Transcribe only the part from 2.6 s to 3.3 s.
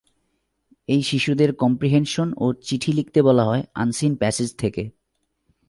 চিঠি লিখতে